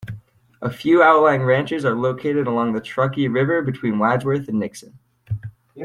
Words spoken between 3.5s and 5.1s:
between Wadsworth and Nixon.